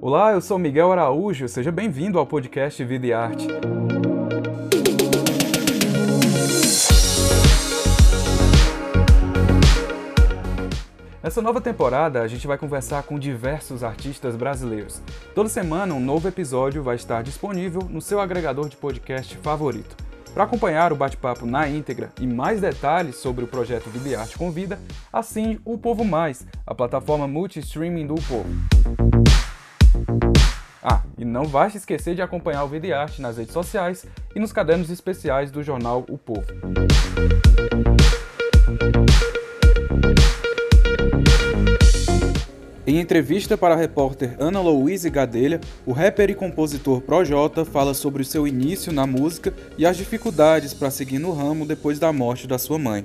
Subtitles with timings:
[0.00, 3.48] Olá, eu sou Miguel Araújo, seja bem-vindo ao podcast Vida e Arte.
[11.20, 15.02] Nessa nova temporada, a gente vai conversar com diversos artistas brasileiros.
[15.34, 19.96] Toda semana, um novo episódio vai estar disponível no seu agregador de podcast favorito.
[20.32, 24.38] Para acompanhar o bate-papo na íntegra e mais detalhes sobre o projeto Vida e Arte
[24.38, 24.78] Convida,
[25.12, 29.07] assine o Povo Mais, a plataforma multi-streaming do Povo.
[30.82, 34.06] Ah, e não vai se esquecer de acompanhar o Vida e Arte nas redes sociais
[34.34, 36.46] e nos cadernos especiais do jornal O Povo.
[42.86, 48.22] Em entrevista para a repórter Ana Louise Gadelha, o rapper e compositor Projota fala sobre
[48.22, 52.46] o seu início na música e as dificuldades para seguir no ramo depois da morte
[52.46, 53.04] da sua mãe.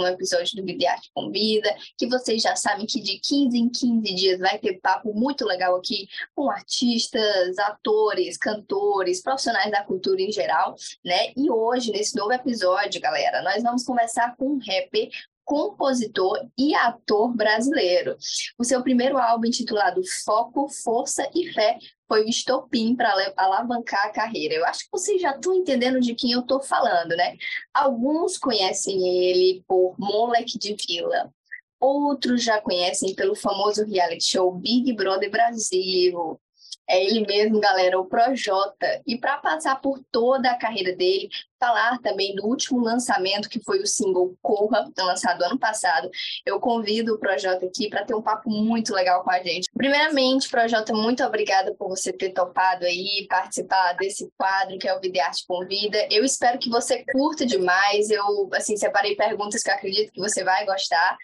[0.00, 4.38] Um episódio do Bibliarte Convida, que vocês já sabem que de 15 em 15 dias
[4.38, 10.74] vai ter papo muito legal aqui com artistas, atores, cantores, profissionais da cultura em geral,
[11.04, 11.32] né?
[11.36, 15.08] E hoje, nesse novo episódio, galera, nós vamos conversar com um rapper
[15.46, 18.16] compositor e ator brasileiro.
[18.58, 21.78] O seu primeiro álbum, intitulado Foco, Força e Fé,
[22.08, 24.54] foi o estopim para alavancar a carreira.
[24.54, 27.36] Eu acho que vocês já estão entendendo de quem eu estou falando, né?
[27.72, 31.32] Alguns conhecem ele por Moleque de Vila,
[31.80, 36.40] outros já conhecem pelo famoso reality show Big Brother Brasil,
[36.88, 39.02] é ele mesmo, galera, o Projota.
[39.06, 41.28] E para passar por toda a carreira dele,
[41.58, 46.08] falar também do último lançamento, que foi o single Corra, lançado ano passado,
[46.44, 49.68] eu convido o Projota aqui para ter um papo muito legal com a gente.
[49.74, 55.00] Primeiramente, Projota, muito obrigada por você ter topado aí participar desse quadro que é o
[55.00, 56.06] Videarte Convida.
[56.10, 58.10] Eu espero que você curta demais.
[58.10, 61.16] Eu, assim, separei perguntas que eu acredito que você vai gostar.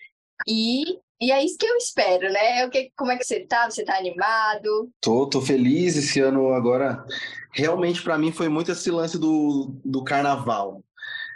[0.47, 2.67] E e é isso que eu espero, né?
[2.67, 3.71] O que, como é que você tá?
[3.71, 4.91] Você tá animado?
[5.01, 7.07] Tô, tô feliz esse ano agora.
[7.53, 10.83] Realmente, para mim, foi muito esse lance do, do carnaval.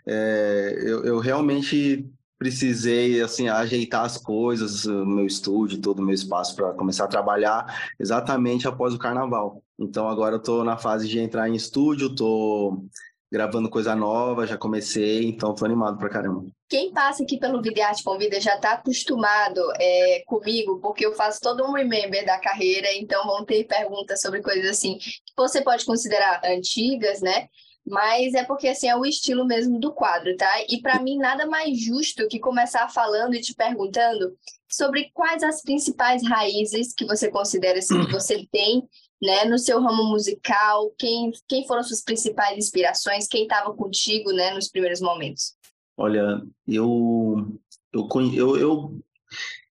[0.05, 2.05] É, eu, eu realmente
[2.37, 7.09] precisei assim ajeitar as coisas, o meu estúdio, todo o meu espaço para começar a
[7.09, 9.63] trabalhar exatamente após o carnaval.
[9.79, 12.85] Então agora eu estou na fase de entrar em estúdio, estou
[13.31, 16.45] gravando coisa nova, já comecei, então tô animado pra caramba.
[16.69, 21.65] Quem passa aqui pelo Videarte Convida já está acostumado é, comigo, porque eu faço todo
[21.65, 26.41] um remember da carreira, então vão ter perguntas sobre coisas assim que você pode considerar
[26.45, 27.49] antigas, né?
[27.87, 30.51] Mas é porque assim é o estilo mesmo do quadro, tá?
[30.69, 34.37] E para mim nada mais justo que começar falando e te perguntando
[34.69, 38.83] sobre quais as principais raízes que você considera assim, que você tem
[39.23, 44.51] né, no seu ramo musical, quem, quem foram suas principais inspirações, quem estava contigo, né,
[44.51, 45.56] nos primeiros momentos?
[45.97, 47.59] Olha, eu,
[47.93, 49.01] eu, eu, eu,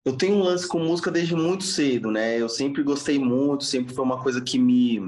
[0.06, 3.94] eu tenho um lance com música desde muito cedo, né, eu sempre gostei muito, sempre
[3.94, 5.00] foi uma coisa que me,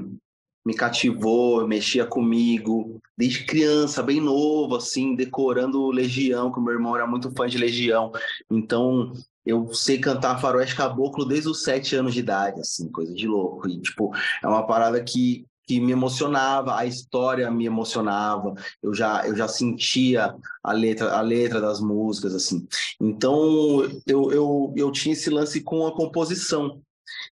[0.64, 7.06] me cativou, mexia comigo, desde criança, bem novo, assim, decorando Legião, que meu irmão era
[7.06, 8.12] muito fã de Legião,
[8.50, 9.12] então
[9.44, 13.68] eu sei cantar faroeste caboclo desde os sete anos de idade, assim, coisa de louco.
[13.68, 19.24] E, tipo, é uma parada que, que me emocionava, a história me emocionava, eu já,
[19.24, 22.66] eu já sentia a letra, a letra das músicas, assim.
[23.00, 26.80] Então, eu, eu, eu tinha esse lance com a composição.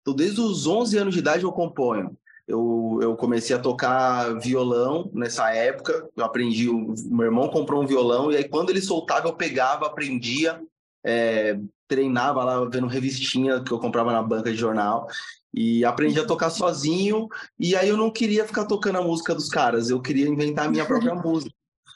[0.01, 2.17] Então, desde os 11 anos de idade eu componho.
[2.47, 7.87] Eu, eu comecei a tocar violão nessa época, eu aprendi, o meu irmão comprou um
[7.87, 10.63] violão, e aí quando ele soltava eu pegava, aprendia,
[11.05, 15.09] é, treinava lá vendo revistinha que eu comprava na banca de jornal
[15.53, 17.29] e aprendi a tocar sozinho.
[17.59, 20.71] E aí eu não queria ficar tocando a música dos caras, eu queria inventar a
[20.71, 21.53] minha própria música.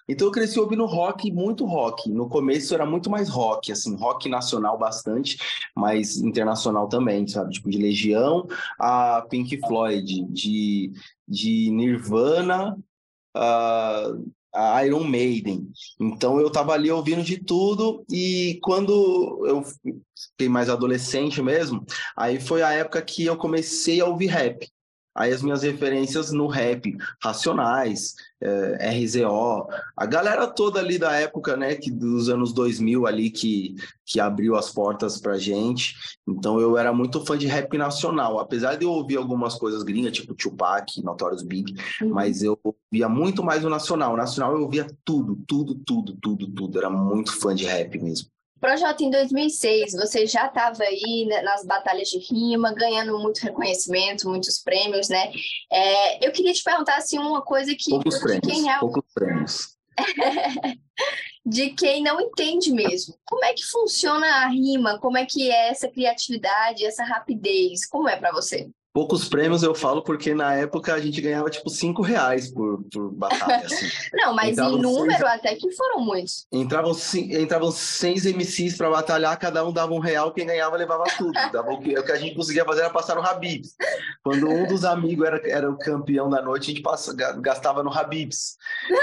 [0.08, 2.10] Então eu cresci ouvindo rock, muito rock.
[2.10, 5.38] No começo era muito mais rock, assim, rock nacional bastante,
[5.76, 7.52] mas internacional também, sabe?
[7.52, 8.46] Tipo, de Legião
[8.78, 10.92] a Pink Floyd, de,
[11.26, 12.76] de Nirvana,
[13.36, 15.68] uh, a Iron Maiden.
[16.00, 21.84] Então eu tava ali ouvindo de tudo e quando eu fiquei mais adolescente mesmo,
[22.16, 24.68] aí foi a época que eu comecei a ouvir rap.
[25.14, 31.56] Aí as minhas referências no rap, Racionais, é, RZO, a galera toda ali da época,
[31.56, 33.76] né, que dos anos 2000 ali que,
[34.06, 35.94] que abriu as portas pra gente.
[36.26, 40.12] Então eu era muito fã de rap nacional, apesar de eu ouvir algumas coisas gringas,
[40.12, 42.10] tipo Tupac, Notorious Big, uhum.
[42.10, 44.14] mas eu ouvia muito mais o nacional.
[44.14, 46.78] O nacional eu ouvia tudo, tudo, tudo, tudo, tudo.
[46.78, 48.28] Era muito fã de rap mesmo.
[48.62, 54.60] Projota, em 2006, você já estava aí nas batalhas de rima, ganhando muito reconhecimento, muitos
[54.60, 55.32] prêmios, né?
[55.68, 57.90] É, eu queria te perguntar assim, uma coisa que.
[57.90, 58.78] Poucos prêmios, quem é...
[58.78, 59.76] poucos prêmios.
[61.44, 63.18] de quem não entende mesmo.
[63.26, 64.96] Como é que funciona a rima?
[65.00, 67.84] Como é que é essa criatividade, essa rapidez?
[67.86, 68.70] Como é para você?
[68.92, 73.10] Poucos prêmios eu falo porque na época a gente ganhava tipo cinco reais por, por
[73.10, 73.64] batalha.
[73.64, 73.88] Assim.
[74.12, 75.32] Não, mas entravam em número seis...
[75.32, 76.46] até que foram muitos.
[76.52, 81.32] Entravam, entravam seis MCs para batalhar, cada um dava um real, quem ganhava levava tudo.
[81.52, 83.74] Dava o, que, o que a gente conseguia fazer era passar no Habibs.
[84.22, 87.92] Quando um dos amigos era, era o campeão da noite, a gente passa, gastava no
[87.92, 88.56] Habibs.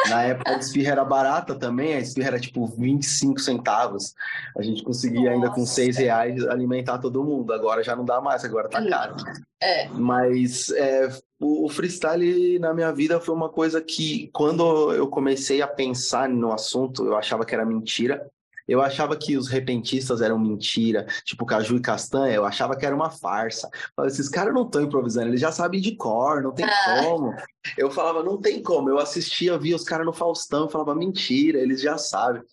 [0.10, 4.14] Na época a esfirra era barata também, a esfirra era tipo 25 centavos.
[4.58, 5.34] A gente conseguia Nossa.
[5.34, 7.54] ainda com seis reais alimentar todo mundo.
[7.54, 9.16] Agora já não dá mais, agora tá caro.
[9.62, 9.90] É.
[9.90, 11.10] Mas é,
[11.40, 16.52] o, freestyle na minha vida foi uma coisa que, quando eu comecei a pensar no
[16.52, 18.30] assunto, eu achava que era mentira.
[18.68, 22.96] Eu achava que os repentistas eram mentira, tipo Caju e Castanha, eu achava que era
[22.96, 23.68] uma farsa.
[24.06, 27.02] Esses caras não estão improvisando, eles já sabem de cor, não tem ah.
[27.04, 27.34] como.
[27.76, 28.88] Eu falava, não tem como.
[28.88, 32.44] Eu assistia, via os caras no Faustão, falava, mentira, eles já sabem.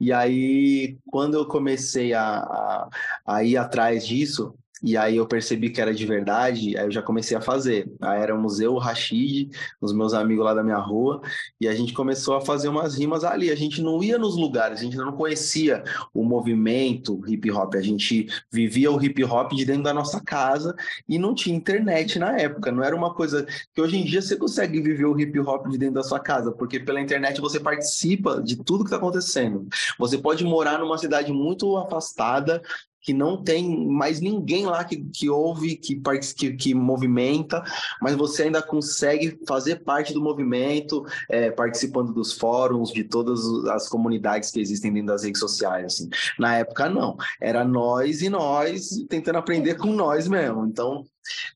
[0.00, 2.88] E aí, quando eu comecei a, a,
[3.26, 7.00] a ir atrás disso, e aí eu percebi que era de verdade, aí eu já
[7.00, 7.90] comecei a fazer.
[8.00, 9.50] Aí era o Museu Rashid,
[9.80, 11.22] os meus amigos lá da minha rua,
[11.58, 13.50] e a gente começou a fazer umas rimas ali.
[13.50, 15.82] A gente não ia nos lugares, a gente não conhecia
[16.12, 20.74] o movimento hip hop, a gente vivia o hip hop de dentro da nossa casa
[21.08, 22.70] e não tinha internet na época.
[22.70, 25.78] Não era uma coisa que hoje em dia você consegue viver o hip hop de
[25.78, 29.66] dentro da sua casa, porque pela internet você participa de tudo que está acontecendo.
[29.98, 32.60] Você pode morar numa cidade muito afastada
[33.06, 36.02] que não tem mais ninguém lá que, que ouve, que,
[36.36, 37.62] que, que movimenta,
[38.02, 43.88] mas você ainda consegue fazer parte do movimento, é, participando dos fóruns, de todas as
[43.88, 45.84] comunidades que existem dentro das redes sociais.
[45.86, 46.08] Assim.
[46.36, 47.16] Na época, não.
[47.40, 50.66] Era nós e nós tentando aprender com nós mesmo.
[50.66, 51.04] Então,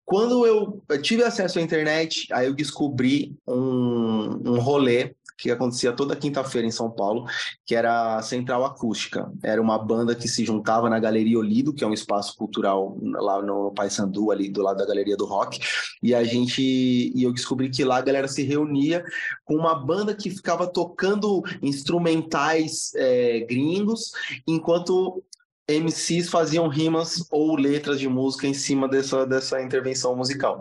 [0.04, 6.14] quando eu, tive acesso à internet, aí eu descobri um, um rolê que acontecia toda
[6.14, 7.24] quinta-feira em São Paulo,
[7.64, 9.32] que era a Central Acústica.
[9.42, 13.40] Era uma banda que se juntava na Galeria Olido, que é um espaço cultural lá
[13.40, 15.58] no Paissandu, ali do lado da Galeria do Rock.
[16.02, 19.02] E a gente e eu descobri que lá a galera se reunia
[19.44, 24.12] com uma banda que ficava tocando instrumentais é, gringos,
[24.46, 25.22] enquanto
[25.68, 30.60] MCs faziam rimas ou letras de música em cima dessa, dessa intervenção musical.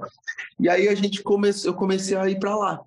[0.60, 2.82] E aí a gente começou, eu comecei a ir para lá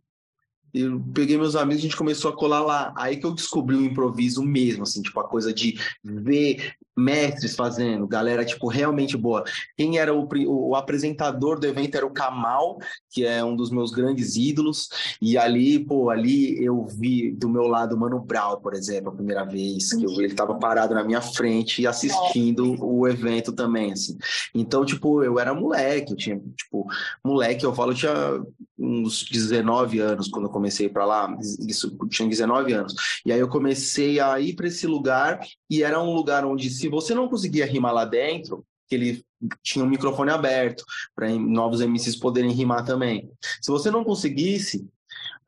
[0.74, 2.94] eu peguei meus amigos, a gente começou a colar lá.
[2.96, 8.06] Aí que eu descobri o improviso mesmo, assim, tipo, a coisa de ver mestres fazendo,
[8.06, 9.44] galera, tipo, realmente boa.
[9.76, 12.78] Quem era o, o, apresentador do evento era o Kamal,
[13.10, 14.88] que é um dos meus grandes ídolos,
[15.20, 19.14] e ali, pô, ali eu vi do meu lado o Mano Brown, por exemplo, a
[19.14, 24.16] primeira vez, que eu, ele tava parado na minha frente assistindo o evento também, assim.
[24.54, 26.86] Então, tipo, eu era moleque, eu tinha, tipo,
[27.24, 28.42] moleque, eu falo, eu tinha
[28.78, 31.36] uns 19 anos quando eu comecei para lá,
[31.66, 32.94] isso, tinha 19 anos.
[33.24, 35.40] E aí eu comecei a ir para esse lugar,
[35.70, 39.24] e era um lugar onde se você não conseguia rimar lá dentro, que ele
[39.62, 40.84] tinha um microfone aberto
[41.14, 43.30] para novos MCs poderem rimar também.
[43.60, 44.84] Se você não conseguisse,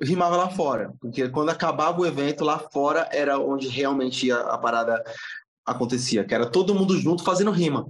[0.00, 4.58] rimava lá fora, porque quando acabava o evento lá fora era onde realmente a, a
[4.58, 5.02] parada
[5.66, 7.84] acontecia, que era todo mundo junto fazendo rima.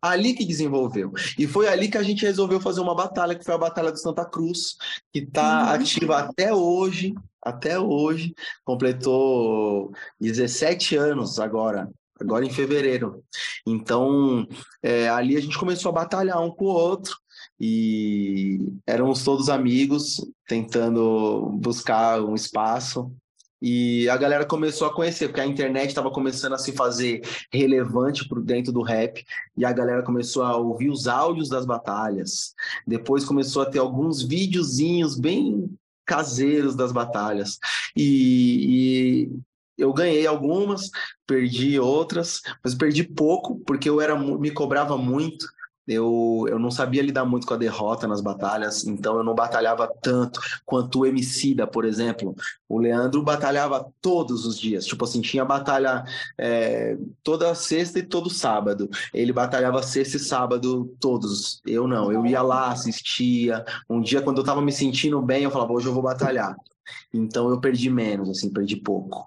[0.00, 1.12] Ali que desenvolveu.
[1.38, 4.00] E foi ali que a gente resolveu fazer uma batalha, que foi a Batalha de
[4.00, 4.78] Santa Cruz,
[5.12, 5.70] que está uhum.
[5.72, 11.88] ativa até hoje, até hoje, completou 17 anos agora,
[12.20, 13.22] agora em fevereiro.
[13.66, 14.46] Então,
[14.82, 17.16] é, ali a gente começou a batalhar um com o outro
[17.60, 23.12] e éramos todos amigos, tentando buscar um espaço.
[23.60, 27.22] E a galera começou a conhecer, porque a internet estava começando a se fazer
[27.52, 29.24] relevante por dentro do rap,
[29.56, 32.54] e a galera começou a ouvir os áudios das batalhas.
[32.86, 35.68] Depois começou a ter alguns videozinhos bem
[36.06, 37.58] caseiros das batalhas.
[37.96, 39.28] E,
[39.78, 40.90] eu ganhei algumas,
[41.26, 45.46] perdi outras, mas perdi pouco, porque eu era me cobrava muito.
[45.86, 49.90] eu, eu não sabia lidar muito com a derrota nas batalhas, então eu não batalhava
[50.02, 52.34] tanto quanto o Emicida, por exemplo.
[52.68, 56.04] O Leandro batalhava todos os dias, tipo assim, tinha batalha
[56.36, 58.90] é, toda sexta e todo sábado.
[59.14, 62.12] Ele batalhava sexta e sábado todos, eu não.
[62.12, 63.64] Eu ia lá, assistia.
[63.88, 66.54] Um dia, quando eu tava me sentindo bem, eu falava, hoje eu vou batalhar.
[67.12, 69.26] Então eu perdi menos, assim, perdi pouco.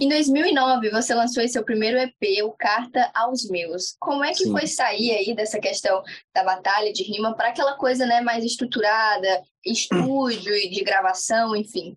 [0.00, 3.96] Em 2009, você lançou seu primeiro EP, o Carta aos Meus.
[3.98, 4.52] Como é que Sim.
[4.52, 6.02] foi sair aí dessa questão
[6.34, 11.96] da batalha de rima para aquela coisa né, mais estruturada, estúdio e de gravação, enfim?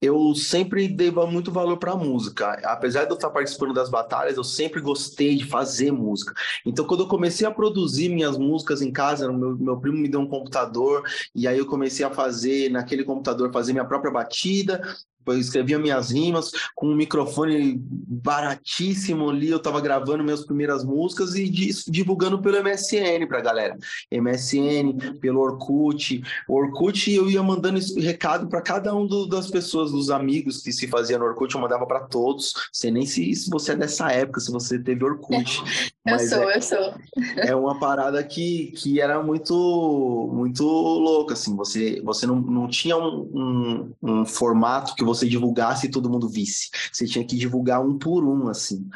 [0.00, 2.60] Eu sempre dei muito valor para a música.
[2.64, 6.34] Apesar de eu estar participando das batalhas, eu sempre gostei de fazer música.
[6.66, 10.20] Então, quando eu comecei a produzir minhas músicas em casa, meu, meu primo me deu
[10.20, 11.02] um computador,
[11.34, 14.82] e aí eu comecei a fazer, naquele computador, fazer minha própria batida,
[15.26, 19.50] eu escrevia minhas rimas com um microfone baratíssimo ali.
[19.50, 21.48] Eu estava gravando minhas primeiras músicas e
[21.88, 23.78] divulgando pelo MSN para a galera.
[24.10, 26.22] MSN, pelo Orkut.
[26.48, 30.72] O Orkut eu ia mandando recado para cada um do, das pessoas, dos amigos que
[30.72, 31.54] se faziam no Orkut.
[31.54, 32.52] Eu mandava para todos.
[32.72, 35.62] Sei nem se, se você é dessa época, se você teve Orkut.
[36.04, 36.94] eu sou, é, eu sou.
[37.36, 41.34] É uma parada que, que era muito, muito louca.
[41.34, 41.56] Assim.
[41.56, 46.10] Você, você não, não tinha um, um, um formato que você você divulgasse e todo
[46.10, 46.70] mundo visse.
[46.92, 48.88] Você tinha que divulgar um por um, assim.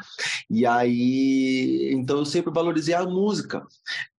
[0.49, 3.65] E aí, então eu sempre valorizei a música.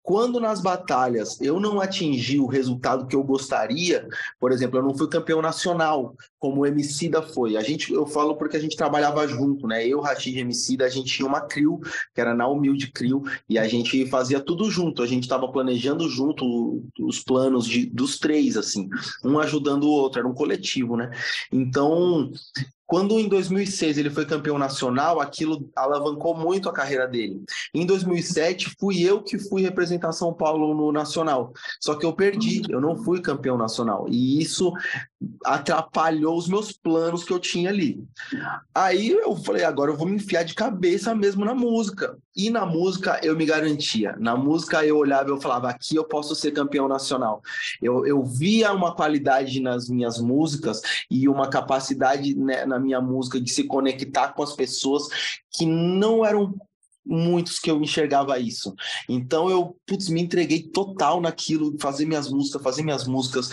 [0.08, 4.08] Quando nas batalhas eu não atingi o resultado que eu gostaria,
[4.40, 7.58] por exemplo, eu não fui campeão nacional, como o Emicida foi.
[7.58, 9.86] A gente, eu falo porque a gente trabalhava junto, né?
[9.86, 11.78] Eu, Rashid e Emicida, a gente tinha uma CRIO,
[12.14, 15.02] que era na Humilde CRIO, e a gente fazia tudo junto.
[15.02, 18.88] A gente estava planejando junto os planos de, dos três, assim,
[19.22, 21.10] um ajudando o outro, era um coletivo, né?
[21.52, 22.32] Então,
[22.88, 27.44] quando em 2006 ele foi campeão nacional, aquilo alavancou muito a carreira dele.
[27.74, 31.52] Em 2007 fui eu que fui representar São Paulo no nacional.
[31.78, 34.06] Só que eu perdi, eu não fui campeão nacional.
[34.08, 34.72] E isso
[35.44, 38.02] atrapalhou os meus planos que eu tinha ali.
[38.74, 42.16] Aí eu falei, agora eu vou me enfiar de cabeça mesmo na música.
[42.34, 44.16] E na música eu me garantia.
[44.18, 47.42] Na música eu olhava e eu falava, aqui eu posso ser campeão nacional.
[47.82, 50.80] Eu, eu via uma qualidade nas minhas músicas
[51.10, 55.08] e uma capacidade né, na minha música de se conectar com as pessoas
[55.50, 56.54] que não eram
[57.08, 58.74] muitos que eu enxergava isso.
[59.08, 63.50] Então eu, putz, me entreguei total naquilo, fazer minhas músicas, fazer minhas músicas,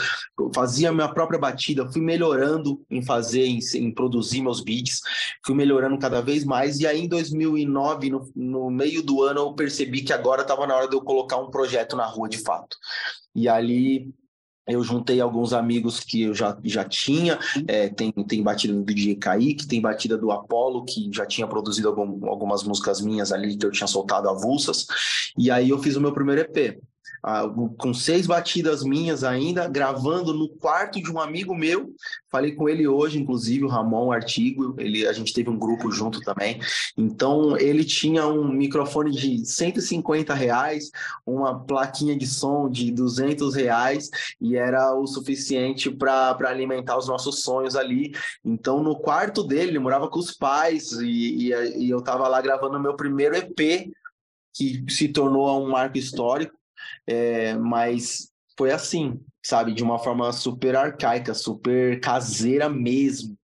[0.54, 5.00] fazia minha própria batida, fui melhorando em fazer, em, em, produzir meus beats,
[5.46, 6.80] fui melhorando cada vez mais.
[6.80, 10.76] E aí em 2009, no, no meio do ano, eu percebi que agora estava na
[10.76, 12.78] hora de eu colocar um projeto na rua de fato.
[13.34, 14.14] E ali
[14.68, 19.16] eu juntei alguns amigos que eu já, já tinha, é, tem, tem batida do DJ
[19.16, 23.66] Kaique, tem batida do Apollo, que já tinha produzido algum, algumas músicas minhas ali que
[23.66, 24.86] eu tinha soltado avulsas,
[25.38, 26.80] e aí eu fiz o meu primeiro EP
[27.78, 31.94] com seis batidas minhas ainda, gravando no quarto de um amigo meu.
[32.32, 34.76] Falei com ele hoje, inclusive, o Ramon Artigo.
[34.78, 36.60] Ele, a gente teve um grupo junto também.
[36.96, 40.92] Então, ele tinha um microfone de 150 reais,
[41.26, 44.10] uma plaquinha de som de 200 reais,
[44.40, 48.14] e era o suficiente para alimentar os nossos sonhos ali.
[48.44, 52.40] Então, no quarto dele, ele morava com os pais, e, e, e eu estava lá
[52.40, 53.90] gravando meu primeiro EP,
[54.54, 56.56] que se tornou um marco histórico
[57.08, 59.74] é, mas foi assim, sabe?
[59.74, 63.38] De uma forma super arcaica, super caseira mesmo.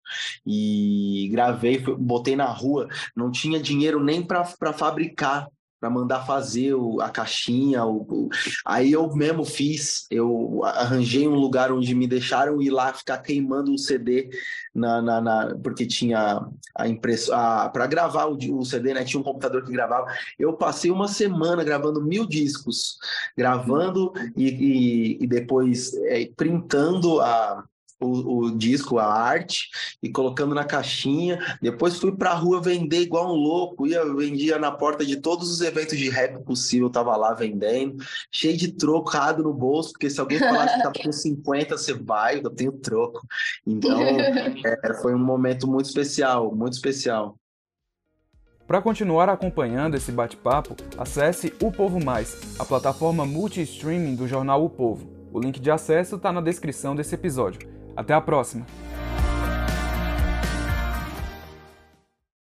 [0.46, 5.48] E gravei, botei na rua, não tinha dinheiro nem para fabricar
[5.80, 7.84] para mandar fazer o, a caixinha.
[7.84, 8.28] O, o,
[8.64, 13.72] aí eu mesmo fiz, eu arranjei um lugar onde me deixaram ir lá ficar queimando
[13.72, 14.30] o CD
[14.74, 16.40] na, na, na porque tinha
[16.76, 17.36] a impressão
[17.72, 19.04] para gravar o, o, CD, né?
[19.04, 20.06] Tinha um computador que gravava.
[20.38, 22.98] Eu passei uma semana gravando mil discos,
[23.36, 27.64] gravando e, e, e depois é, printando a
[28.00, 29.68] o, o, disco, a arte,
[30.02, 31.38] e colocando na caixinha.
[31.60, 35.60] Depois fui pra rua vender igual um louco, ia, vendia na porta de todos os
[35.60, 40.38] eventos de rap possível, tava lá vendendo, cheio de trocado no bolso, porque se alguém
[40.38, 43.20] falasse que tava com 50, você vai, eu tenho troco.
[43.66, 44.00] Então,
[44.64, 47.36] é, foi um momento muito especial, muito especial.
[48.66, 54.68] Para continuar acompanhando esse bate-papo, acesse O Povo Mais, a plataforma multi-streaming do jornal O
[54.68, 55.08] Povo.
[55.32, 57.77] O link de acesso está na descrição desse episódio.
[57.98, 58.64] Até a próxima!